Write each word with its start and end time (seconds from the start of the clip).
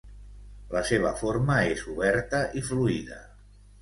La 0.75 0.81
seva 0.91 1.11
forma 1.21 1.57
és 1.75 1.83
oberta 1.93 2.41
i 2.63 2.65
fluida. 2.71 3.21